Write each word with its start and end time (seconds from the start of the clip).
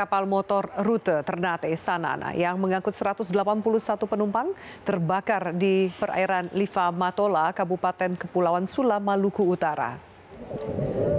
kapal 0.00 0.24
motor 0.24 0.72
rute 0.80 1.20
Ternate 1.28 1.68
Sanana 1.76 2.32
yang 2.32 2.56
mengangkut 2.56 2.96
181 2.96 3.36
penumpang 4.08 4.48
terbakar 4.80 5.52
di 5.52 5.92
perairan 5.92 6.48
Liva 6.56 6.88
Matola, 6.88 7.52
Kabupaten 7.52 8.16
Kepulauan 8.16 8.64
Sula, 8.64 8.96
Maluku 8.96 9.44
Utara. 9.44 10.00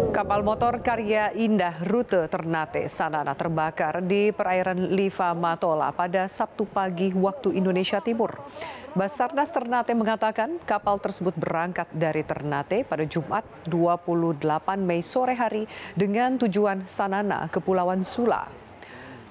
Kapal 0.09 0.41
motor 0.41 0.81
karya 0.81 1.30
Indah 1.38 1.86
rute 1.86 2.25
Ternate 2.25 2.89
Sanana 2.89 3.38
terbakar 3.38 4.02
di 4.02 4.34
perairan 4.34 4.98
Liva 4.98 5.38
Matola 5.38 5.93
pada 5.93 6.25
Sabtu 6.25 6.66
pagi 6.66 7.13
waktu 7.13 7.54
Indonesia 7.54 8.02
Timur. 8.02 8.34
Basarnas 8.98 9.54
Ternate 9.54 9.93
mengatakan 9.93 10.57
kapal 10.66 10.98
tersebut 10.98 11.38
berangkat 11.38 11.85
dari 11.93 12.26
Ternate 12.26 12.82
pada 12.82 13.05
Jumat 13.05 13.45
28 13.70 14.41
Mei 14.82 15.05
sore 15.05 15.38
hari 15.38 15.70
dengan 15.93 16.41
tujuan 16.41 16.90
Sanana, 16.90 17.45
Kepulauan 17.48 18.02
Sula. 18.02 18.60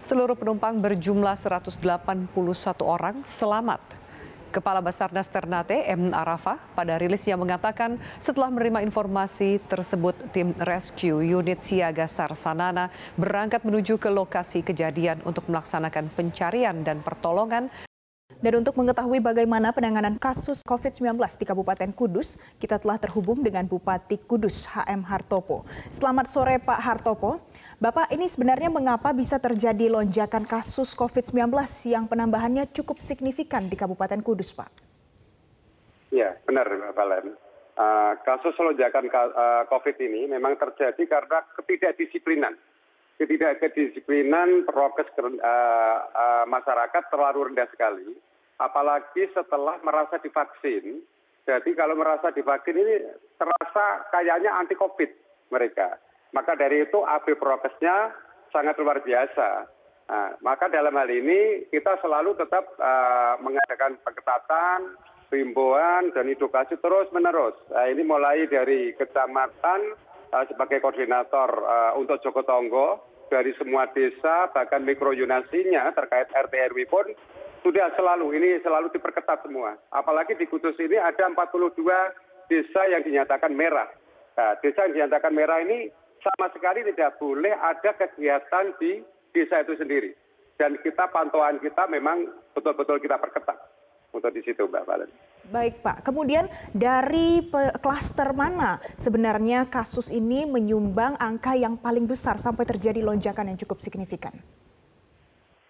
Seluruh 0.01 0.33
penumpang 0.33 0.81
berjumlah 0.81 1.37
181 1.37 1.77
orang 2.81 3.21
selamat. 3.29 3.85
Kepala 4.49 4.81
Basarnas 4.81 5.29
Ternate 5.29 5.85
M. 5.93 6.11
Arafah 6.17 6.57
pada 6.73 6.97
rilisnya 6.97 7.37
mengatakan 7.37 8.01
setelah 8.17 8.49
menerima 8.49 8.81
informasi 8.81 9.61
tersebut 9.69 10.17
tim 10.33 10.57
rescue 10.57 11.21
unit 11.21 11.61
siaga 11.61 12.09
Sarsanana 12.09 12.89
berangkat 13.21 13.61
menuju 13.61 14.01
ke 14.01 14.09
lokasi 14.09 14.65
kejadian 14.65 15.21
untuk 15.29 15.45
melaksanakan 15.53 16.09
pencarian 16.17 16.81
dan 16.81 17.05
pertolongan 17.05 17.69
dan 18.41 18.57
untuk 18.57 18.73
mengetahui 18.81 19.21
bagaimana 19.21 19.69
penanganan 19.69 20.17
kasus 20.17 20.65
COVID-19 20.65 21.21
di 21.37 21.45
Kabupaten 21.45 21.93
Kudus, 21.93 22.41
kita 22.57 22.81
telah 22.81 22.97
terhubung 22.97 23.45
dengan 23.45 23.69
Bupati 23.69 24.17
Kudus 24.17 24.65
HM 24.65 25.05
Hartopo. 25.05 25.69
Selamat 25.93 26.25
sore 26.25 26.57
Pak 26.57 26.81
Hartopo. 26.81 27.45
Bapak, 27.81 28.13
ini 28.13 28.29
sebenarnya 28.29 28.69
mengapa 28.69 29.09
bisa 29.17 29.41
terjadi 29.41 29.89
lonjakan 29.89 30.45
kasus 30.45 30.93
COVID-19 30.93 31.49
yang 31.89 32.05
penambahannya 32.05 32.69
cukup 32.77 33.01
signifikan 33.01 33.73
di 33.73 33.77
Kabupaten 33.81 34.21
Kudus, 34.21 34.53
Pak? 34.53 34.69
Ya, 36.13 36.37
benar, 36.45 36.69
Mbak 36.69 36.93
Valen. 36.93 37.33
Uh, 37.81 38.13
kasus 38.21 38.53
lonjakan 38.61 39.09
uh, 39.09 39.65
COVID 39.73 39.97
ini 39.97 40.29
memang 40.29 40.61
terjadi 40.61 41.01
karena 41.09 41.41
ketidakdisiplinan. 41.57 42.53
Ketidakdisiplinan 43.17 44.69
prokes 44.69 45.09
uh, 45.17 45.25
uh, 45.41 46.45
masyarakat 46.53 47.09
terlalu 47.09 47.49
rendah 47.49 47.69
sekali, 47.73 48.13
apalagi 48.61 49.25
setelah 49.33 49.81
merasa 49.81 50.21
divaksin. 50.21 51.01
Jadi 51.49 51.73
kalau 51.73 51.97
merasa 51.97 52.29
divaksin 52.29 52.77
ini 52.77 53.09
terasa 53.41 54.05
kayaknya 54.13 54.53
anti 54.61 54.77
COVID 54.77 55.09
mereka 55.49 55.97
maka 56.31 56.55
dari 56.55 56.87
itu 56.87 57.03
ab 57.03 57.27
prokesnya 57.27 58.15
sangat 58.51 58.79
luar 58.79 59.03
biasa. 59.03 59.67
Nah, 60.11 60.35
maka 60.43 60.67
dalam 60.67 60.91
hal 60.99 61.07
ini 61.07 61.71
kita 61.71 62.03
selalu 62.03 62.35
tetap 62.35 62.67
uh, 62.83 63.39
mengadakan 63.39 63.95
pengetatan 64.03 64.99
himbauan 65.31 66.11
dan 66.11 66.27
edukasi 66.27 66.75
terus 66.83 67.07
menerus 67.15 67.55
nah, 67.71 67.87
ini 67.87 68.03
mulai 68.03 68.43
dari 68.51 68.91
kecamatan 68.99 69.95
uh, 70.35 70.45
sebagai 70.51 70.83
koordinator 70.83 71.63
uh, 71.63 71.95
untuk 71.95 72.19
Joko 72.27 72.43
Tonggo 72.43 73.07
dari 73.31 73.55
semua 73.55 73.87
desa 73.95 74.51
bahkan 74.51 74.83
mikro 74.83 75.15
yunasinya 75.15 75.95
terkait 75.95 76.27
RT 76.35 76.75
RW 76.75 76.79
pun 76.91 77.07
sudah 77.63 77.95
selalu 77.95 78.35
ini 78.41 78.59
selalu 78.67 78.91
diperketat 78.91 79.47
semua. 79.47 79.79
Apalagi 79.95 80.35
di 80.35 80.49
Kudus 80.49 80.75
ini 80.81 80.99
ada 80.99 81.29
42 81.31 81.79
desa 82.51 82.83
yang 82.91 83.07
dinyatakan 83.07 83.55
merah. 83.55 83.87
Nah, 84.35 84.59
desa 84.59 84.91
yang 84.91 84.99
dinyatakan 84.99 85.31
merah 85.31 85.63
ini 85.63 85.93
sama 86.21 86.53
sekali 86.53 86.85
tidak 86.85 87.17
boleh 87.17 87.53
ada 87.57 87.91
kegiatan 87.97 88.77
di 88.77 89.01
desa 89.33 89.65
itu 89.65 89.75
sendiri. 89.77 90.13
Dan 90.61 90.77
kita 90.85 91.09
pantauan 91.09 91.57
kita 91.59 91.89
memang 91.89 92.29
betul-betul 92.53 93.01
kita 93.01 93.17
perketat 93.17 93.57
untuk 94.13 94.29
di 94.35 94.45
situ 94.45 94.69
Mbak 94.69 94.85
Valen. 94.85 95.11
Baik 95.49 95.81
Pak, 95.81 96.05
kemudian 96.05 96.47
dari 96.77 97.41
klaster 97.81 98.37
mana 98.37 98.77
sebenarnya 99.01 99.67
kasus 99.73 100.13
ini 100.13 100.45
menyumbang 100.45 101.17
angka 101.17 101.57
yang 101.57 101.81
paling 101.81 102.05
besar 102.05 102.37
sampai 102.37 102.69
terjadi 102.69 103.01
lonjakan 103.01 103.49
yang 103.51 103.59
cukup 103.59 103.81
signifikan? 103.81 104.37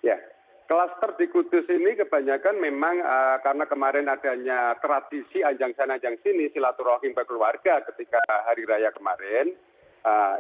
Ya, 0.03 0.19
klaster 0.67 1.15
di 1.17 1.31
Kudus 1.31 1.71
ini 1.71 1.95
kebanyakan 1.95 2.59
memang 2.59 2.99
uh, 2.99 3.39
karena 3.47 3.65
kemarin 3.71 4.11
adanya 4.11 4.75
tradisi 4.83 5.47
anjang 5.47 5.71
sana 5.79 5.97
anjang 5.97 6.19
sini 6.21 6.51
silaturahim 6.51 7.15
keluarga 7.15 7.81
ketika 7.95 8.19
hari 8.51 8.67
raya 8.67 8.91
kemarin 8.91 9.55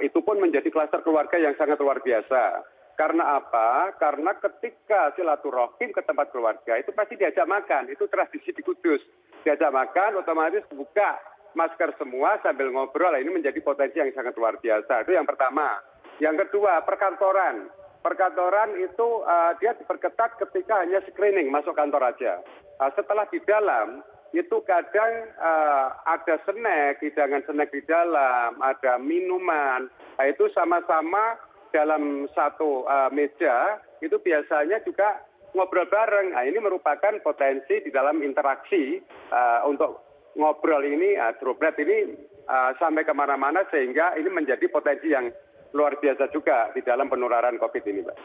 itu 0.00 0.18
pun 0.24 0.40
menjadi 0.40 0.66
kluster 0.72 1.04
keluarga 1.04 1.36
yang 1.36 1.52
sangat 1.60 1.76
luar 1.80 2.00
biasa. 2.00 2.64
Karena 3.00 3.40
apa? 3.40 3.96
Karena 3.96 4.36
ketika 4.36 5.16
silaturahim 5.16 5.88
ke 5.88 6.04
tempat 6.04 6.28
keluarga 6.36 6.76
itu 6.76 6.92
pasti 6.92 7.16
diajak 7.16 7.48
makan. 7.48 7.88
Itu 7.88 8.04
tradisi 8.12 8.52
di 8.52 8.60
kudus. 8.60 9.00
Diajak 9.40 9.72
makan 9.72 10.20
otomatis 10.20 10.60
buka 10.68 11.16
masker 11.56 11.96
semua 11.96 12.36
sambil 12.44 12.68
ngobrol. 12.68 13.16
Ini 13.16 13.32
menjadi 13.32 13.56
potensi 13.64 14.04
yang 14.04 14.12
sangat 14.12 14.36
luar 14.36 14.60
biasa. 14.60 15.08
Itu 15.08 15.16
yang 15.16 15.24
pertama. 15.24 15.80
Yang 16.20 16.44
kedua 16.44 16.84
perkantoran. 16.84 17.72
Perkantoran 18.04 18.76
itu 18.76 19.24
uh, 19.24 19.56
dia 19.56 19.72
diperketat 19.80 20.36
ketika 20.36 20.84
hanya 20.84 21.00
screening 21.08 21.48
masuk 21.48 21.72
kantor 21.72 22.04
aja. 22.12 22.44
Uh, 22.76 22.92
setelah 22.92 23.24
di 23.32 23.40
dalam 23.48 24.04
itu 24.30 24.62
kadang 24.62 25.26
uh, 25.42 25.90
ada 26.06 26.38
snack 26.46 27.02
hidangan 27.02 27.42
snack 27.46 27.74
di 27.74 27.82
dalam 27.82 28.54
ada 28.62 28.98
minuman. 29.02 29.90
Nah, 29.90 30.26
itu 30.30 30.46
sama-sama 30.54 31.34
dalam 31.74 32.30
satu 32.34 32.86
uh, 32.86 33.10
meja 33.10 33.82
itu 34.02 34.14
biasanya 34.22 34.82
juga 34.86 35.22
ngobrol 35.54 35.90
bareng. 35.90 36.30
Nah 36.30 36.46
ini 36.46 36.62
merupakan 36.62 37.18
potensi 37.26 37.82
di 37.82 37.90
dalam 37.90 38.22
interaksi 38.22 39.02
uh, 39.34 39.66
untuk 39.66 39.98
ngobrol 40.38 40.86
ini 40.86 41.18
droplet 41.42 41.74
ini 41.82 42.30
sampai 42.50 43.06
ke 43.06 43.14
mana-mana 43.14 43.62
sehingga 43.70 44.18
ini 44.18 44.26
menjadi 44.26 44.66
potensi 44.70 45.10
yang 45.10 45.30
luar 45.72 45.98
biasa 45.98 46.30
juga 46.34 46.70
di 46.74 46.82
dalam 46.82 47.06
penularan 47.06 47.56
COVID 47.58 47.82
ini, 47.86 48.00
Mbak. 48.06 48.16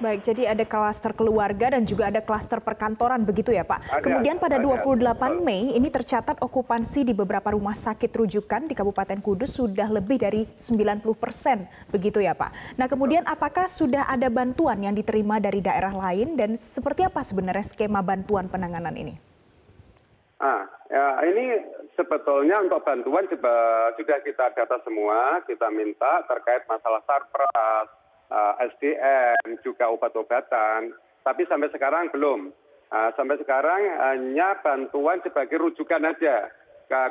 Baik, 0.00 0.24
jadi 0.24 0.56
ada 0.56 0.64
klaster 0.64 1.12
keluarga 1.12 1.76
dan 1.76 1.84
juga 1.84 2.08
ada 2.08 2.24
klaster 2.24 2.56
perkantoran 2.64 3.20
begitu 3.20 3.52
ya 3.52 3.68
Pak. 3.68 3.84
Ada, 3.84 4.00
Kemudian 4.00 4.40
pada 4.40 4.56
ada, 4.56 4.64
28 4.64 5.44
Mei 5.44 5.76
ini 5.76 5.92
tercatat 5.92 6.40
okupansi 6.40 7.04
di 7.04 7.12
beberapa 7.12 7.52
rumah 7.52 7.76
sakit 7.76 8.08
rujukan 8.08 8.64
di 8.64 8.72
Kabupaten 8.72 9.20
Kudus 9.20 9.60
sudah 9.60 9.92
lebih 9.92 10.16
dari 10.16 10.48
90 10.56 11.04
persen 11.20 11.68
begitu 11.92 12.16
ya 12.16 12.32
Pak. 12.32 12.80
Nah 12.80 12.88
kemudian 12.88 13.28
apakah 13.28 13.68
sudah 13.68 14.08
ada 14.08 14.32
bantuan 14.32 14.80
yang 14.80 14.96
diterima 14.96 15.36
dari 15.36 15.60
daerah 15.60 15.92
lain 15.92 16.32
dan 16.32 16.56
seperti 16.56 17.04
apa 17.04 17.20
sebenarnya 17.20 17.68
skema 17.68 18.00
bantuan 18.00 18.48
penanganan 18.48 18.96
ini? 18.96 19.20
Ah, 20.40 20.64
ya, 20.90 21.06
ini 21.24 21.44
sebetulnya 21.94 22.60
untuk 22.60 22.82
bantuan 22.82 23.24
sudah 23.30 24.18
kita 24.26 24.46
data 24.52 24.76
semua, 24.82 25.40
kita 25.46 25.70
minta 25.70 26.26
terkait 26.26 26.66
masalah 26.66 27.00
sarpras, 27.06 27.88
Eh, 28.30 28.54
sdm 28.70 29.58
juga 29.66 29.90
obat 29.90 30.14
obatan 30.14 30.94
tapi 31.26 31.42
sampai 31.50 31.66
sekarang 31.74 32.14
belum. 32.14 32.54
Eh, 32.90 33.10
sampai 33.18 33.42
sekarang 33.42 33.82
hanya 33.98 34.54
bantuan 34.62 35.18
sebagai 35.26 35.58
rujukan 35.58 35.98
saja 35.98 36.46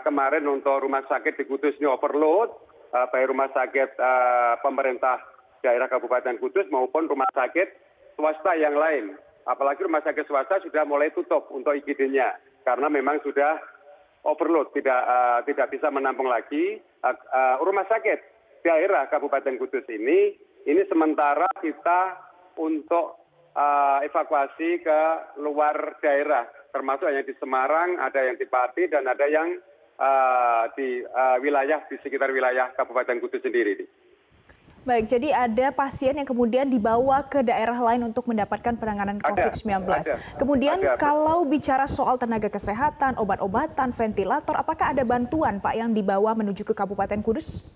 kemarin 0.03 0.47
untuk 0.47 0.79
rumah 0.79 1.03
sakit 1.07 1.39
di 1.39 1.43
kudus 1.43 1.75
ini 1.75 1.91
overload 1.91 2.55
eh, 2.95 3.07
baik 3.11 3.35
rumah 3.35 3.51
sakit 3.51 3.99
pemerintah 4.63 5.19
daerah 5.59 5.91
kabupaten 5.91 6.39
kudus 6.39 6.71
maupun 6.71 7.11
rumah 7.11 7.27
sakit 7.35 7.67
swasta 8.15 8.55
yang 8.55 8.79
lain. 8.79 9.19
Apalagi 9.43 9.83
rumah 9.83 9.99
sakit 9.99 10.23
swasta 10.23 10.63
sudah 10.63 10.87
mulai 10.87 11.11
tutup 11.11 11.51
untuk 11.51 11.75
igd 11.75 11.99
nya 12.15 12.31
karena 12.69 12.87
memang 12.93 13.17
sudah 13.25 13.57
overload 14.29 14.69
tidak 14.77 15.01
tidak 15.49 15.73
bisa 15.73 15.89
menampung 15.89 16.29
lagi. 16.29 16.77
Rumah 17.59 17.85
sakit 17.89 18.19
daerah 18.61 19.07
kabupaten 19.07 19.57
kudus 19.57 19.87
ini 19.89 20.35
ini 20.67 20.81
sementara 20.91 21.47
kita 21.63 22.19
untuk 22.59 23.15
uh, 23.55 23.99
evakuasi 24.03 24.83
ke 24.83 24.99
luar 25.39 25.97
daerah. 26.03 26.45
Termasuk 26.69 27.09
yang 27.09 27.25
di 27.25 27.33
semarang 27.41 27.97
ada 27.97 28.21
yang 28.21 28.37
di 28.37 28.45
pati 28.45 28.85
dan 28.91 29.07
ada 29.09 29.25
yang 29.25 29.57
uh, 29.97 30.69
di 30.77 31.01
uh, 31.01 31.41
wilayah 31.41 31.81
di 31.89 31.97
sekitar 32.03 32.29
wilayah 32.29 32.69
kabupaten 32.77 33.17
kudus 33.23 33.41
sendiri 33.41 33.87
Baik, 34.89 35.05
jadi 35.05 35.29
ada 35.29 35.69
pasien 35.69 36.17
yang 36.17 36.25
kemudian 36.25 36.65
dibawa 36.65 37.21
ke 37.21 37.45
daerah 37.45 37.77
lain 37.77 38.09
untuk 38.09 38.25
mendapatkan 38.25 38.73
penanganan 38.73 39.21
COVID-19. 39.21 39.85
Kemudian 40.41 40.81
ada. 40.81 40.97
kalau 40.97 41.45
bicara 41.45 41.85
soal 41.85 42.17
tenaga 42.17 42.49
kesehatan, 42.49 43.13
obat-obatan, 43.21 43.93
ventilator, 43.93 44.57
apakah 44.57 44.89
ada 44.89 45.05
bantuan 45.05 45.61
Pak 45.61 45.77
yang 45.77 45.93
dibawa 45.93 46.33
menuju 46.33 46.65
ke 46.65 46.73
Kabupaten 46.73 47.21
Kudus? 47.21 47.69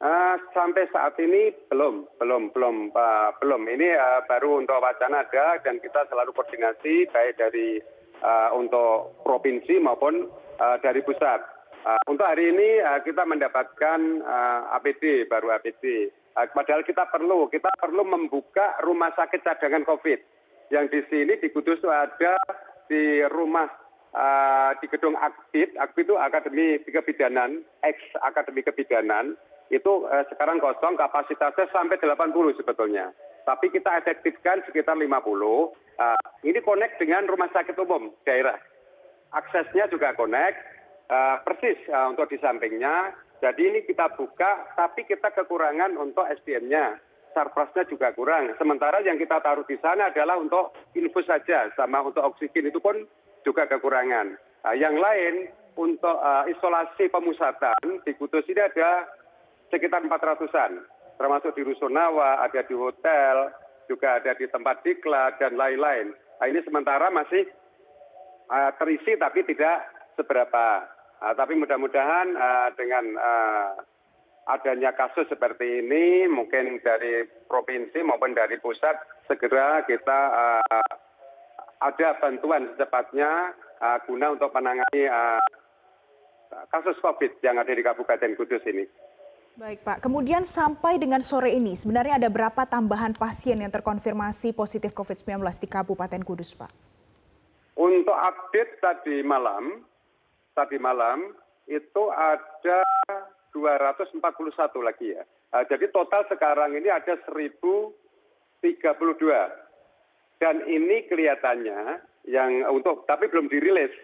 Uh, 0.00 0.40
sampai 0.56 0.88
saat 0.88 1.20
ini 1.20 1.52
belum, 1.68 2.08
belum, 2.16 2.56
belum, 2.56 2.76
uh, 2.96 3.36
belum. 3.44 3.68
Ini 3.68 3.88
uh, 4.00 4.20
baru 4.24 4.64
untuk 4.64 4.80
wacana 4.80 5.20
ada 5.20 5.60
dan 5.68 5.84
kita 5.84 6.08
selalu 6.08 6.32
koordinasi 6.32 7.12
baik 7.12 7.36
dari 7.36 7.84
uh, 8.24 8.56
untuk 8.56 9.20
provinsi 9.20 9.84
maupun 9.84 10.32
uh, 10.64 10.80
dari 10.80 11.04
pusat. 11.04 11.44
Uh, 11.84 12.00
untuk 12.08 12.24
hari 12.24 12.48
ini 12.48 12.80
uh, 12.80 12.96
kita 13.04 13.28
mendapatkan 13.28 14.00
uh, 14.24 14.72
APD, 14.80 15.28
baru 15.28 15.52
APD. 15.52 16.08
padahal 16.32 16.80
kita 16.80 17.04
perlu 17.12 17.46
kita 17.52 17.68
perlu 17.76 18.08
membuka 18.08 18.80
rumah 18.80 19.12
sakit 19.12 19.44
cadangan 19.44 19.84
covid. 19.84 20.16
Yang 20.72 20.86
di 20.90 21.00
sini 21.12 21.32
di 21.36 21.52
kudus 21.52 21.84
ada 21.84 22.40
di 22.88 23.20
rumah 23.28 23.68
di 24.80 24.86
gedung 24.90 25.14
akbid. 25.14 25.76
Akbid 25.78 26.10
itu 26.10 26.16
akademi 26.18 26.80
kebidanan 26.82 27.62
ex 27.84 28.00
akademi 28.24 28.66
kebidanan. 28.66 29.38
Itu 29.70 30.10
sekarang 30.32 30.58
kosong 30.58 30.98
kapasitasnya 30.98 31.70
sampai 31.70 32.02
80 32.02 32.58
sebetulnya. 32.58 33.14
Tapi 33.46 33.70
kita 33.70 33.94
efektifkan 34.02 34.64
sekitar 34.66 34.98
50 34.98 35.06
uh, 35.06 36.26
ini 36.42 36.58
connect 36.64 36.98
dengan 36.98 37.28
rumah 37.28 37.52
sakit 37.52 37.76
umum 37.78 38.10
daerah. 38.26 38.58
Aksesnya 39.30 39.86
juga 39.86 40.16
connect 40.18 40.73
persis 41.44 41.78
uh, 41.92 42.08
untuk 42.10 42.32
di 42.32 42.40
sampingnya 42.40 43.12
jadi 43.44 43.60
ini 43.60 43.84
kita 43.84 44.16
buka 44.16 44.72
tapi 44.72 45.04
kita 45.04 45.28
kekurangan 45.36 46.00
untuk 46.00 46.24
SDM-nya 46.24 46.96
sarprasnya 47.34 47.84
juga 47.90 48.14
kurang. 48.14 48.54
Sementara 48.56 49.02
yang 49.02 49.18
kita 49.18 49.42
taruh 49.42 49.66
di 49.66 49.74
sana 49.82 50.08
adalah 50.08 50.38
untuk 50.38 50.72
infus 50.94 51.26
saja, 51.26 51.68
sama 51.74 52.00
untuk 52.06 52.22
oksigen 52.22 52.70
itu 52.70 52.78
pun 52.78 53.04
juga 53.42 53.66
kekurangan. 53.66 54.38
Nah, 54.38 54.74
yang 54.78 54.96
lain 54.96 55.50
untuk 55.74 56.14
uh, 56.14 56.46
isolasi 56.46 57.10
pemusatan 57.10 58.00
di 58.06 58.14
Kudus 58.14 58.46
ini 58.46 58.62
ada 58.62 59.10
sekitar 59.68 60.06
400-an, 60.06 60.86
termasuk 61.18 61.52
di 61.58 61.66
Rusunawa, 61.66 62.46
ada 62.46 62.62
di 62.62 62.72
hotel, 62.72 63.50
juga 63.90 64.22
ada 64.22 64.32
di 64.38 64.46
tempat 64.48 64.80
diklat 64.86 65.36
dan 65.42 65.58
lain-lain. 65.58 66.14
Nah, 66.40 66.46
ini 66.46 66.62
sementara 66.62 67.10
masih 67.10 67.50
uh, 68.48 68.70
terisi 68.78 69.18
tapi 69.18 69.42
tidak 69.44 69.84
seberapa. 70.16 70.93
Uh, 71.22 71.34
tapi 71.36 71.54
mudah-mudahan 71.56 72.34
uh, 72.36 72.68
dengan 72.78 73.04
uh, 73.16 73.70
adanya 74.50 74.92
kasus 74.92 75.24
seperti 75.30 75.80
ini 75.80 76.28
mungkin 76.28 76.80
dari 76.84 77.24
provinsi 77.48 78.04
maupun 78.04 78.36
dari 78.36 78.60
pusat 78.60 78.96
segera 79.24 79.80
kita 79.88 80.20
uh, 80.30 80.92
ada 81.80 82.08
bantuan 82.20 82.68
secepatnya 82.74 83.56
uh, 83.80 83.98
guna 84.04 84.36
untuk 84.36 84.52
menangani 84.52 85.02
uh, 85.08 85.40
kasus 86.70 86.96
COVID 87.00 87.40
yang 87.40 87.56
ada 87.56 87.72
di 87.72 87.82
Kabupaten 87.82 88.30
Kudus 88.36 88.62
ini. 88.68 88.84
Baik 89.54 89.86
Pak, 89.86 90.02
kemudian 90.02 90.42
sampai 90.42 90.98
dengan 90.98 91.22
sore 91.22 91.54
ini 91.54 91.78
sebenarnya 91.78 92.18
ada 92.18 92.26
berapa 92.26 92.66
tambahan 92.66 93.14
pasien 93.14 93.62
yang 93.62 93.70
terkonfirmasi 93.70 94.50
positif 94.50 94.90
COVID-19 94.90 95.46
di 95.62 95.68
Kabupaten 95.70 96.22
Kudus 96.26 96.58
Pak? 96.58 96.74
Untuk 97.78 98.18
update 98.18 98.82
tadi 98.82 99.22
malam, 99.22 99.86
tadi 100.54 100.78
malam 100.78 101.34
itu 101.66 102.02
ada 102.14 102.80
241 103.54 104.22
lagi 104.82 105.14
ya. 105.14 105.22
Nah, 105.54 105.62
jadi 105.70 105.86
total 105.94 106.26
sekarang 106.26 106.74
ini 106.74 106.90
ada 106.90 107.14
1032. 107.30 107.94
Dan 110.42 110.66
ini 110.66 111.06
kelihatannya 111.06 112.02
yang 112.26 112.66
untuk 112.74 113.06
tapi 113.06 113.30
belum 113.30 113.46
dirilis. 113.46 113.94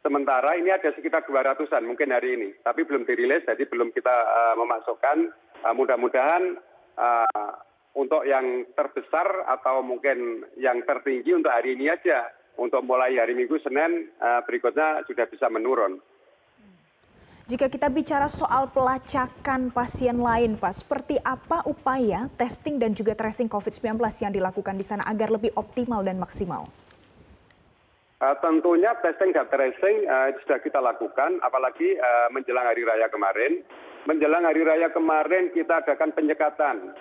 Sementara 0.00 0.56
ini 0.56 0.72
ada 0.72 0.90
sekitar 0.96 1.28
200-an 1.28 1.84
mungkin 1.84 2.08
hari 2.08 2.32
ini, 2.32 2.56
tapi 2.64 2.88
belum 2.88 3.04
dirilis 3.04 3.44
jadi 3.44 3.68
belum 3.68 3.92
kita 3.92 4.10
uh, 4.10 4.56
memasukkan 4.56 5.28
uh, 5.60 5.74
mudah-mudahan 5.76 6.56
uh, 6.96 7.52
untuk 7.92 8.24
yang 8.24 8.64
terbesar 8.72 9.44
atau 9.44 9.84
mungkin 9.84 10.48
yang 10.56 10.80
tertinggi 10.88 11.36
untuk 11.36 11.52
hari 11.52 11.76
ini 11.76 11.92
aja. 11.92 12.32
Untuk 12.58 12.82
mulai 12.86 13.14
hari 13.18 13.36
Minggu 13.36 13.58
Senin 13.62 14.10
uh, 14.18 14.40
berikutnya 14.46 15.06
sudah 15.06 15.26
bisa 15.28 15.46
menurun. 15.52 16.02
Jika 17.50 17.66
kita 17.66 17.90
bicara 17.90 18.30
soal 18.30 18.70
pelacakan 18.70 19.74
pasien 19.74 20.22
lain, 20.22 20.54
Pak, 20.54 20.70
seperti 20.70 21.18
apa 21.18 21.66
upaya 21.66 22.30
testing 22.38 22.78
dan 22.78 22.94
juga 22.94 23.18
tracing 23.18 23.50
COVID-19 23.50 23.98
yang 24.22 24.30
dilakukan 24.30 24.78
di 24.78 24.86
sana 24.86 25.02
agar 25.02 25.34
lebih 25.34 25.50
optimal 25.58 26.06
dan 26.06 26.22
maksimal? 26.22 26.70
Uh, 28.22 28.36
tentunya 28.38 28.94
testing 29.02 29.34
dan 29.34 29.50
tracing 29.50 30.06
uh, 30.06 30.30
sudah 30.46 30.62
kita 30.62 30.78
lakukan, 30.78 31.42
apalagi 31.42 31.98
uh, 31.98 32.30
menjelang 32.30 32.70
hari 32.70 32.86
raya 32.86 33.10
kemarin. 33.10 33.66
Menjelang 34.06 34.46
hari 34.46 34.62
raya 34.62 34.86
kemarin 34.94 35.50
kita 35.50 35.82
adakan 35.82 36.14
penyekatan, 36.14 36.94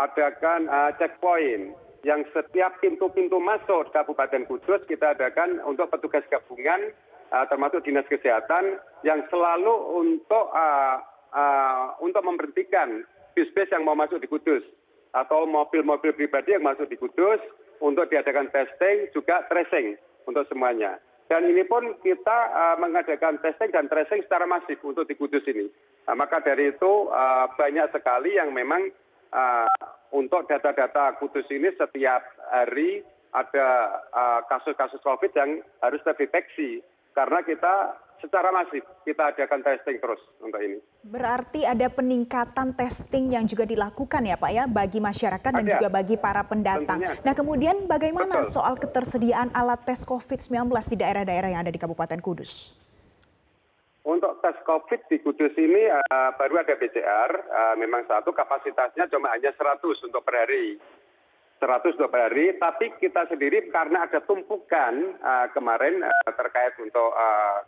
adakan 0.00 0.64
uh, 0.70 0.96
checkpoint, 0.96 1.76
yang 2.02 2.24
setiap 2.32 2.80
pintu-pintu 2.80 3.36
masuk 3.40 3.92
Kabupaten 3.92 4.48
Kudus 4.48 4.80
kita 4.88 5.12
adakan 5.12 5.60
untuk 5.68 5.92
petugas 5.92 6.24
gabungan 6.32 6.92
uh, 7.32 7.44
termasuk 7.48 7.84
dinas 7.84 8.08
kesehatan 8.08 8.80
yang 9.04 9.20
selalu 9.28 9.72
untuk 10.00 10.48
uh, 10.52 10.96
uh, 11.32 11.96
untuk 12.00 12.24
memberhentikan 12.24 13.04
bis-bis 13.36 13.70
yang 13.70 13.84
mau 13.84 13.96
masuk 13.96 14.18
di 14.18 14.28
Kudus 14.28 14.64
atau 15.12 15.44
mobil-mobil 15.46 16.14
pribadi 16.14 16.54
yang 16.54 16.64
masuk 16.64 16.86
di 16.88 16.96
Kudus 16.96 17.42
untuk 17.80 18.08
diadakan 18.08 18.48
testing 18.52 19.08
juga 19.16 19.44
tracing 19.48 19.96
untuk 20.28 20.46
semuanya. 20.48 21.00
Dan 21.30 21.46
ini 21.46 21.62
pun 21.62 21.94
kita 22.02 22.38
uh, 22.50 22.76
mengadakan 22.82 23.38
testing 23.38 23.70
dan 23.70 23.86
tracing 23.86 24.26
secara 24.26 24.50
masif 24.50 24.82
untuk 24.82 25.06
di 25.06 25.14
Kudus 25.14 25.46
ini. 25.46 25.70
Nah, 26.10 26.18
maka 26.18 26.42
dari 26.42 26.74
itu 26.74 27.06
uh, 27.06 27.46
banyak 27.54 27.86
sekali 27.94 28.34
yang 28.34 28.50
memang 28.50 28.90
uh, 29.30 29.70
untuk 30.10 30.46
data-data 30.46 31.16
Kudus 31.18 31.46
ini 31.50 31.70
setiap 31.74 32.22
hari 32.50 33.02
ada 33.30 33.68
kasus-kasus 34.50 34.98
uh, 35.02 35.06
COVID 35.14 35.32
yang 35.38 35.62
harus 35.78 36.02
terdeteksi 36.02 36.82
karena 37.14 37.46
kita 37.46 37.94
secara 38.20 38.52
masif 38.52 38.84
kita 39.02 39.32
adakan 39.32 39.64
testing 39.64 39.96
terus 39.96 40.20
untuk 40.44 40.60
ini. 40.60 40.78
Berarti 41.00 41.64
ada 41.64 41.88
peningkatan 41.88 42.76
testing 42.76 43.32
yang 43.32 43.48
juga 43.48 43.64
dilakukan 43.64 44.22
ya 44.28 44.36
Pak 44.36 44.50
ya 44.52 44.64
bagi 44.68 45.00
masyarakat 45.00 45.50
dan 45.50 45.64
juga 45.64 45.88
bagi 45.88 46.20
para 46.20 46.44
pendatang. 46.44 47.00
Tentunya. 47.00 47.24
Nah 47.24 47.32
kemudian 47.32 47.76
bagaimana 47.88 48.44
Betul. 48.44 48.52
soal 48.60 48.74
ketersediaan 48.76 49.50
alat 49.56 49.80
tes 49.88 50.04
COVID-19 50.04 50.68
di 50.68 50.96
daerah-daerah 51.00 51.48
yang 51.54 51.60
ada 51.64 51.72
di 51.72 51.80
Kabupaten 51.80 52.20
Kudus? 52.20 52.79
Untuk 54.00 54.40
tes 54.40 54.56
COVID 54.64 55.12
di 55.12 55.20
Kudus 55.20 55.52
ini 55.60 55.84
uh, 55.92 56.32
baru 56.40 56.64
ada 56.64 56.72
PCR, 56.72 57.30
uh, 57.36 57.74
memang 57.76 58.08
satu 58.08 58.32
kapasitasnya 58.32 59.12
cuma 59.12 59.28
hanya 59.36 59.52
100 59.52 59.76
untuk 59.84 60.24
per 60.24 60.40
hari. 60.40 60.80
100 61.60 61.92
dua 62.00 62.08
hari, 62.08 62.56
tapi 62.56 62.88
kita 62.96 63.28
sendiri 63.28 63.68
karena 63.68 64.08
ada 64.08 64.24
tumpukan 64.24 65.12
uh, 65.20 65.44
kemarin 65.52 66.00
terkait 66.32 66.72
untuk 66.80 67.12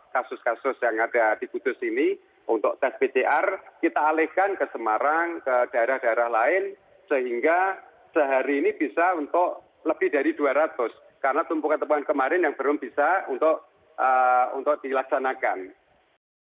kasus-kasus 0.09 0.81
yang 0.81 0.97
ada 0.97 1.37
di 1.37 1.45
Kudus 1.45 1.77
ini 1.85 2.17
untuk 2.49 2.81
tes 2.81 2.97
PCR, 2.97 3.77
kita 3.85 4.01
alihkan 4.01 4.57
ke 4.57 4.65
Semarang, 4.73 5.45
ke 5.45 5.69
daerah-daerah 5.69 6.25
lain, 6.25 6.73
sehingga 7.05 7.77
sehari 8.17 8.65
ini 8.65 8.73
bisa 8.73 9.13
untuk 9.13 9.61
lebih 9.85 10.09
dari 10.09 10.33
200 10.33 10.73
karena 11.21 11.45
tumpukan-tumpukan 11.47 12.09
kemarin 12.09 12.43
yang 12.43 12.57
belum 12.57 12.81
bisa 12.81 13.29
untuk 13.31 13.63
uh, 13.95 14.51
untuk 14.57 14.81
dilaksanakan. 14.83 15.82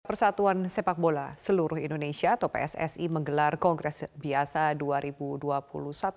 Persatuan 0.07 0.71
Sepak 0.71 0.95
Bola 0.95 1.35
Seluruh 1.35 1.75
Indonesia 1.75 2.39
atau 2.39 2.47
PSSI 2.47 3.11
menggelar 3.11 3.59
Kongres 3.59 4.07
Biasa 4.15 4.71
2021 4.79 5.67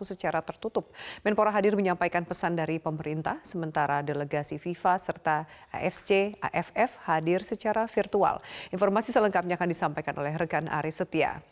secara 0.06 0.38
tertutup. 0.46 0.94
Menpora 1.26 1.50
hadir 1.50 1.74
menyampaikan 1.74 2.22
pesan 2.22 2.54
dari 2.54 2.78
pemerintah, 2.78 3.42
sementara 3.42 3.98
delegasi 4.06 4.62
FIFA 4.62 4.94
serta 5.02 5.36
AFC, 5.74 6.38
AFF 6.38 7.02
hadir 7.10 7.42
secara 7.42 7.90
virtual. 7.90 8.38
Informasi 8.70 9.10
selengkapnya 9.10 9.58
akan 9.58 9.68
disampaikan 9.68 10.14
oleh 10.22 10.38
rekan 10.38 10.70
Aris 10.70 11.02
Setia. 11.02 11.42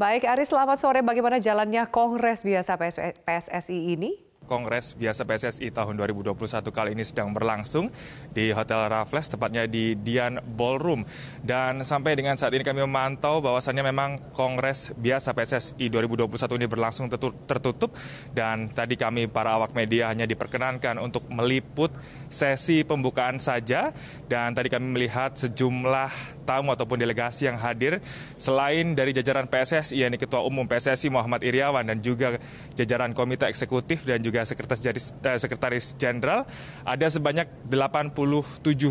Baik 0.00 0.24
Aris, 0.24 0.48
selamat 0.48 0.80
sore. 0.80 1.04
Bagaimana 1.04 1.36
jalannya 1.36 1.84
Kongres 1.92 2.40
Biasa 2.40 2.80
PSSI 3.22 3.98
ini? 3.98 4.27
Kongres 4.46 4.96
Biasa 4.96 5.26
PSSI 5.26 5.74
tahun 5.74 6.00
2021 6.00 6.32
kali 6.72 6.96
ini 6.96 7.04
sedang 7.04 7.36
berlangsung 7.36 7.92
di 8.30 8.54
Hotel 8.54 8.88
Raffles, 8.88 9.28
tepatnya 9.28 9.68
di 9.68 9.98
Dian 9.98 10.40
Ballroom. 10.40 11.04
Dan 11.44 11.84
sampai 11.84 12.16
dengan 12.16 12.40
saat 12.40 12.56
ini 12.56 12.64
kami 12.64 12.80
memantau 12.84 13.44
bahwasannya 13.44 13.84
memang 13.84 14.10
Kongres 14.32 14.96
Biasa 14.96 15.36
PSSI 15.36 15.90
2021 15.90 16.58
ini 16.60 16.66
berlangsung 16.70 17.12
tertutup. 17.44 17.92
Dan 18.30 18.70
tadi 18.72 18.96
kami 18.96 19.28
para 19.28 19.58
awak 19.58 19.76
media 19.76 20.08
hanya 20.08 20.24
diperkenankan 20.24 20.96
untuk 21.02 21.26
meliput 21.28 21.92
sesi 22.30 22.86
pembukaan 22.86 23.42
saja. 23.42 23.90
Dan 24.24 24.56
tadi 24.56 24.70
kami 24.70 24.96
melihat 24.96 25.36
sejumlah 25.36 26.40
tamu 26.48 26.72
ataupun 26.72 26.96
delegasi 26.96 27.44
yang 27.44 27.60
hadir 27.60 28.00
selain 28.40 28.96
dari 28.96 29.12
jajaran 29.12 29.44
PSSI, 29.44 30.00
yakni 30.00 30.16
Ketua 30.16 30.40
Umum 30.40 30.64
PSSI 30.64 31.12
Muhammad 31.12 31.44
Iriawan 31.44 31.84
dan 31.84 32.00
juga 32.00 32.40
jajaran 32.72 33.12
Komite 33.12 33.44
Eksekutif 33.44 34.08
dan 34.08 34.24
juga 34.24 34.27
juga 34.28 34.44
sekretaris 34.44 35.16
eh, 35.24 35.38
sekretaris 35.40 35.96
jenderal 35.96 36.44
ada 36.84 37.06
sebanyak 37.08 37.48
87 37.64 38.12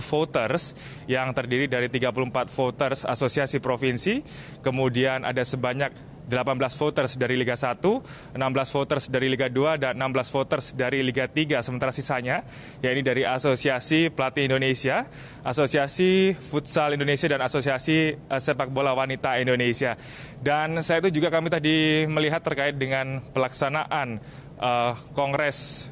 voters 0.01 0.73
yang 1.05 1.29
terdiri 1.37 1.69
dari 1.69 1.87
34 1.93 2.49
voters 2.49 3.05
asosiasi 3.05 3.61
provinsi, 3.61 4.25
kemudian 4.65 5.21
ada 5.21 5.45
sebanyak 5.45 6.17
18 6.27 6.59
voters 6.75 7.15
dari 7.15 7.39
Liga 7.39 7.55
1, 7.55 8.35
16 8.35 8.75
voters 8.75 9.07
dari 9.07 9.31
Liga 9.31 9.47
2, 9.47 9.79
dan 9.79 9.95
16 9.95 10.35
voters 10.35 10.65
dari 10.75 10.99
Liga 10.99 11.31
3. 11.31 11.63
Sementara 11.63 11.95
sisanya, 11.95 12.43
yakni 12.83 12.99
dari 12.99 13.23
Asosiasi 13.23 14.11
Pelatih 14.11 14.51
Indonesia, 14.51 15.07
Asosiasi 15.47 16.35
Futsal 16.35 16.99
Indonesia, 16.99 17.31
dan 17.31 17.39
Asosiasi 17.39 18.11
uh, 18.27 18.43
Sepak 18.43 18.67
Bola 18.75 18.91
Wanita 18.91 19.39
Indonesia. 19.39 19.95
Dan 20.37 20.83
saya 20.83 20.99
itu 21.07 21.23
juga 21.23 21.31
kami 21.31 21.47
tadi 21.47 22.03
melihat 22.11 22.43
terkait 22.43 22.75
dengan 22.75 23.23
pelaksanaan 23.31 24.19
uh, 24.59 24.93
Kongres 25.13 25.89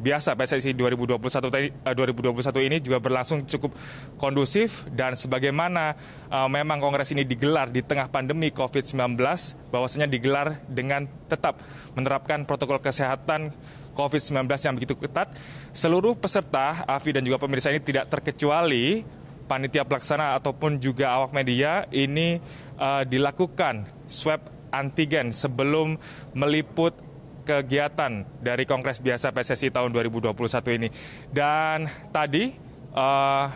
biasa 0.00 0.32
PSSI 0.32 0.72
2021 0.72 1.84
2021 1.92 2.68
ini 2.72 2.76
juga 2.80 2.98
berlangsung 2.98 3.44
cukup 3.44 3.76
kondusif. 4.16 4.88
Dan 4.88 5.14
sebagaimana 5.14 5.94
uh, 6.32 6.48
memang 6.48 6.80
kongres 6.80 7.12
ini 7.12 7.28
digelar 7.28 7.68
di 7.68 7.84
tengah 7.84 8.08
pandemi 8.08 8.48
Covid-19 8.50 9.20
bahwasanya 9.68 10.08
digelar 10.08 10.64
dengan 10.66 11.04
tetap 11.28 11.60
menerapkan 11.92 12.48
protokol 12.48 12.80
kesehatan 12.80 13.52
COVID-19 13.94 14.48
yang 14.48 14.74
begitu 14.74 14.96
ketat. 14.96 15.36
Seluruh 15.76 16.16
peserta 16.16 16.88
AFI 16.88 17.20
dan 17.20 17.22
juga 17.22 17.36
pemirsa 17.36 17.68
ini 17.68 17.84
tidak 17.84 18.08
terkecuali 18.08 19.04
panitia 19.44 19.84
pelaksana 19.84 20.38
ataupun 20.40 20.78
juga 20.78 21.10
awak 21.12 21.34
media 21.36 21.84
ini 21.90 22.38
uh, 22.78 23.02
dilakukan 23.02 23.82
swab 24.06 24.46
antigen 24.70 25.34
sebelum 25.34 25.98
meliput 26.38 27.09
kegiatan 27.50 28.22
dari 28.38 28.62
Kongres 28.62 29.02
Biasa 29.02 29.34
PSSI 29.34 29.74
tahun 29.74 29.90
2021 29.90 30.78
ini. 30.78 30.88
Dan 31.34 31.90
tadi 32.14 32.54
uh, 32.94 33.46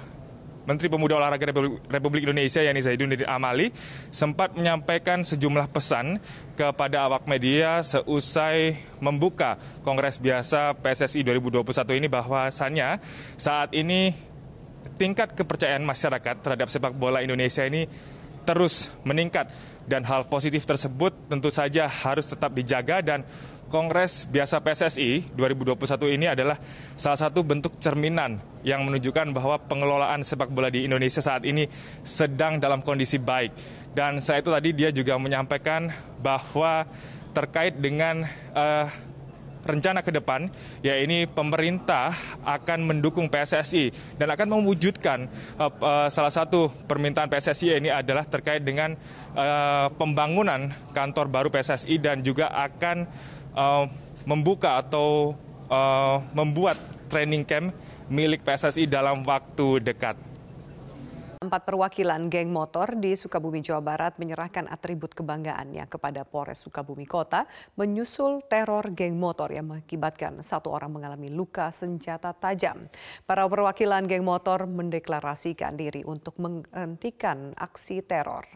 Menteri 0.65 0.89
Pemuda 0.89 1.21
Olahraga 1.21 1.45
Republik 1.93 2.25
Indonesia 2.25 2.65
Yani 2.65 2.81
Zaiduddin 2.81 3.29
Amali 3.29 3.69
sempat 4.09 4.57
menyampaikan 4.57 5.21
sejumlah 5.21 5.69
pesan 5.69 6.19
kepada 6.57 7.05
awak 7.05 7.29
media 7.29 7.85
seusai 7.85 8.81
membuka 8.99 9.61
Kongres 9.85 10.17
Biasa 10.17 10.73
PSSI 10.81 11.21
2021 11.21 12.01
ini 12.01 12.09
bahwasannya 12.09 12.97
saat 13.37 13.77
ini 13.77 14.17
tingkat 14.97 15.37
kepercayaan 15.37 15.85
masyarakat 15.85 16.41
terhadap 16.41 16.73
sepak 16.73 16.97
bola 16.97 17.21
Indonesia 17.21 17.61
ini 17.69 17.85
terus 18.45 18.93
meningkat 19.05 19.49
dan 19.85 20.05
hal 20.05 20.25
positif 20.29 20.65
tersebut 20.65 21.13
tentu 21.29 21.53
saja 21.53 21.85
harus 21.89 22.25
tetap 22.25 22.53
dijaga 22.57 23.05
dan 23.05 23.21
Kongres 23.75 24.29
Biasa 24.31 24.63
PSSI 24.63 25.35
2021 25.35 26.15
ini 26.15 26.31
adalah 26.31 26.61
salah 26.95 27.19
satu 27.19 27.43
bentuk 27.43 27.75
cerminan 27.83 28.39
yang 28.63 28.87
menunjukkan 28.87 29.35
bahwa 29.35 29.59
pengelolaan 29.67 30.23
sepak 30.23 30.53
bola 30.53 30.71
di 30.71 30.87
Indonesia 30.87 31.19
saat 31.19 31.43
ini 31.43 31.67
sedang 32.07 32.63
dalam 32.63 32.85
kondisi 32.87 33.19
baik. 33.19 33.51
Dan 33.91 34.23
saya 34.23 34.47
itu 34.47 34.55
tadi 34.55 34.71
dia 34.79 34.95
juga 34.95 35.19
menyampaikan 35.19 35.91
bahwa 36.23 36.87
terkait 37.35 37.75
dengan 37.75 38.23
uh, 38.55 38.87
rencana 39.65 40.05
ke 40.05 40.13
depan, 40.13 40.49
ya 40.85 41.01
ini 41.01 41.25
pemerintah 41.25 42.13
akan 42.45 42.85
mendukung 42.85 43.27
PSSI 43.33 44.17
dan 44.21 44.29
akan 44.31 44.61
mewujudkan 44.61 45.27
uh, 45.57 45.73
uh, 45.81 46.09
salah 46.13 46.33
satu 46.33 46.69
permintaan 46.85 47.29
PSSI 47.33 47.81
ini 47.81 47.89
adalah 47.89 48.29
terkait 48.29 48.61
dengan 48.61 48.95
uh, 49.35 49.89
pembangunan 49.97 50.71
kantor 50.93 51.27
baru 51.33 51.49
PSSI 51.49 51.97
dan 51.99 52.21
juga 52.21 52.53
akan 52.53 53.09
uh, 53.57 53.85
membuka 54.29 54.81
atau 54.81 55.37
uh, 55.69 56.21
membuat 56.37 56.77
training 57.09 57.45
camp 57.45 57.73
milik 58.09 58.45
PSSI 58.45 58.85
dalam 58.85 59.25
waktu 59.25 59.81
dekat. 59.81 60.34
Empat 61.45 61.69
perwakilan 61.69 62.33
geng 62.33 62.49
motor 62.49 62.97
di 62.97 63.13
Sukabumi, 63.13 63.61
Jawa 63.61 63.85
Barat 63.85 64.17
menyerahkan 64.17 64.65
atribut 64.65 65.13
kebanggaannya 65.13 65.85
kepada 65.93 66.25
Polres 66.25 66.65
Sukabumi 66.65 67.05
Kota 67.05 67.45
menyusul 67.77 68.49
teror 68.49 68.97
geng 68.97 69.21
motor 69.21 69.53
yang 69.53 69.69
mengakibatkan 69.69 70.41
satu 70.41 70.73
orang 70.73 70.97
mengalami 70.97 71.29
luka 71.29 71.69
senjata 71.69 72.33
tajam. 72.33 72.89
Para 73.29 73.45
perwakilan 73.45 74.09
geng 74.09 74.25
motor 74.25 74.65
mendeklarasikan 74.65 75.77
diri 75.77 76.01
untuk 76.09 76.41
menghentikan 76.41 77.53
aksi 77.61 78.01
teror. 78.01 78.49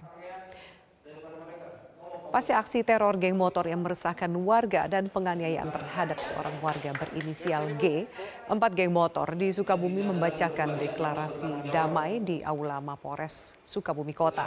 Pasca 2.28 2.60
aksi 2.60 2.84
teror 2.84 3.16
geng 3.16 3.40
motor 3.40 3.64
yang 3.64 3.80
meresahkan 3.80 4.28
warga 4.44 4.84
dan 4.84 5.08
penganiayaan 5.08 5.72
terhadap 5.72 6.20
seorang 6.20 6.52
warga 6.60 6.92
berinisial 6.92 7.72
G, 7.80 8.04
empat 8.52 8.76
geng 8.76 8.92
motor 8.92 9.32
di 9.32 9.48
Sukabumi 9.48 10.04
membacakan 10.04 10.76
deklarasi 10.76 11.72
damai 11.72 12.20
di 12.20 12.44
Aula 12.44 12.84
Mapores 12.84 13.56
Sukabumi 13.64 14.12
Kota. 14.12 14.44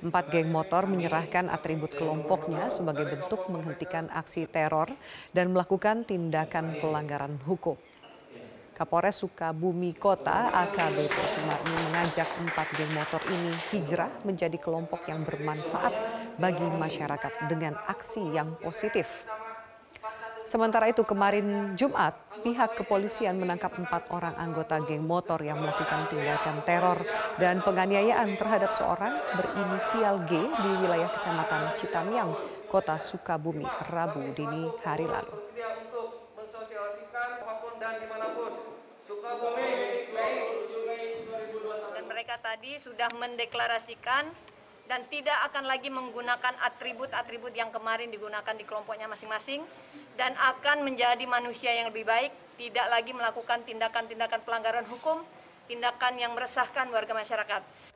Empat 0.00 0.32
geng 0.32 0.48
motor 0.48 0.88
menyerahkan 0.88 1.52
atribut 1.52 1.92
kelompoknya 1.92 2.72
sebagai 2.72 3.04
bentuk 3.04 3.52
menghentikan 3.52 4.08
aksi 4.08 4.48
teror 4.48 4.88
dan 5.36 5.52
melakukan 5.52 6.08
tindakan 6.08 6.72
pelanggaran 6.80 7.36
hukum. 7.44 7.76
Kapolres 8.80 9.20
Sukabumi 9.20 9.92
Kota 9.92 10.48
AKBP 10.56 11.12
Sumarni 11.12 11.76
mengajak 11.84 12.24
empat 12.40 12.64
geng 12.80 12.88
motor 12.96 13.20
ini 13.28 13.52
hijrah 13.76 14.08
menjadi 14.24 14.56
kelompok 14.56 15.04
yang 15.04 15.20
bermanfaat 15.20 15.92
bagi 16.40 16.64
masyarakat 16.64 17.44
dengan 17.44 17.76
aksi 17.76 18.32
yang 18.32 18.56
positif. 18.56 19.28
Sementara 20.48 20.88
itu 20.88 21.04
kemarin 21.04 21.76
Jumat, 21.76 22.16
pihak 22.40 22.80
kepolisian 22.80 23.36
menangkap 23.36 23.76
empat 23.76 24.08
orang 24.16 24.32
anggota 24.40 24.80
geng 24.88 25.04
motor 25.04 25.44
yang 25.44 25.60
melakukan 25.60 26.08
tindakan 26.08 26.64
teror 26.64 27.04
dan 27.36 27.60
penganiayaan 27.60 28.32
terhadap 28.40 28.72
seorang 28.72 29.12
berinisial 29.36 30.24
G 30.24 30.40
di 30.40 30.70
wilayah 30.80 31.12
Kecamatan 31.20 31.76
Citamiang, 31.76 32.32
Kota 32.72 32.96
Sukabumi, 32.96 33.68
Rabu 33.92 34.24
dini 34.32 34.72
hari 34.80 35.04
lalu. 35.04 35.49
Mereka 42.30 42.54
tadi 42.54 42.78
sudah 42.78 43.10
mendeklarasikan 43.18 44.22
dan 44.86 45.02
tidak 45.10 45.34
akan 45.50 45.66
lagi 45.66 45.90
menggunakan 45.90 46.62
atribut-atribut 46.62 47.50
yang 47.50 47.74
kemarin 47.74 48.06
digunakan 48.06 48.54
di 48.54 48.62
kelompoknya 48.62 49.10
masing-masing 49.10 49.66
dan 50.14 50.38
akan 50.38 50.86
menjadi 50.86 51.26
manusia 51.26 51.74
yang 51.74 51.90
lebih 51.90 52.06
baik, 52.06 52.30
tidak 52.54 52.86
lagi 52.86 53.10
melakukan 53.10 53.66
tindakan-tindakan 53.66 54.46
pelanggaran 54.46 54.86
hukum, 54.86 55.26
tindakan 55.66 56.22
yang 56.22 56.30
meresahkan 56.30 56.86
warga 56.94 57.18
masyarakat. 57.18 57.89